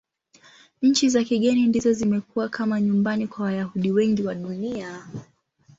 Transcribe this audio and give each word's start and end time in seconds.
Nchi 0.81 1.09
za 1.09 1.23
kigeni 1.23 1.67
ndizo 1.67 1.93
zimekuwa 1.93 2.49
kama 2.49 2.81
nyumbani 2.81 3.27
kwa 3.27 3.45
Wayahudi 3.45 3.91
wengi 3.91 4.23
wa 4.23 4.35
Dunia. 4.35 5.07